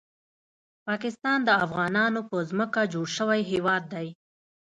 [0.87, 4.07] پاکستان د افغانانو په ځمکه جوړ شوی هیواد دی